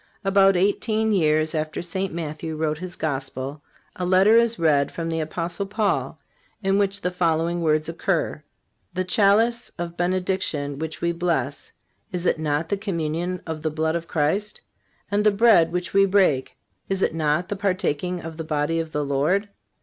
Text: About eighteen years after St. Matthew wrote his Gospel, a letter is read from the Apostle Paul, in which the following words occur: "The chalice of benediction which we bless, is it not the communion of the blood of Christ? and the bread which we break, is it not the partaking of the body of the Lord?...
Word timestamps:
About 0.25 0.57
eighteen 0.57 1.11
years 1.11 1.53
after 1.53 1.83
St. 1.83 2.11
Matthew 2.11 2.55
wrote 2.55 2.79
his 2.79 2.95
Gospel, 2.95 3.61
a 3.95 4.03
letter 4.03 4.35
is 4.35 4.57
read 4.57 4.91
from 4.91 5.09
the 5.09 5.19
Apostle 5.19 5.67
Paul, 5.67 6.19
in 6.63 6.79
which 6.79 7.01
the 7.01 7.11
following 7.11 7.61
words 7.61 7.87
occur: 7.87 8.41
"The 8.95 9.03
chalice 9.03 9.69
of 9.77 9.97
benediction 9.97 10.79
which 10.79 11.01
we 11.01 11.11
bless, 11.11 11.71
is 12.11 12.25
it 12.25 12.39
not 12.39 12.69
the 12.69 12.77
communion 12.77 13.43
of 13.45 13.61
the 13.61 13.69
blood 13.69 13.95
of 13.95 14.07
Christ? 14.07 14.61
and 15.11 15.23
the 15.23 15.29
bread 15.29 15.71
which 15.71 15.93
we 15.93 16.07
break, 16.07 16.57
is 16.89 17.03
it 17.03 17.13
not 17.13 17.47
the 17.49 17.55
partaking 17.55 18.21
of 18.21 18.37
the 18.37 18.43
body 18.43 18.79
of 18.79 18.93
the 18.93 19.05
Lord?... 19.05 19.49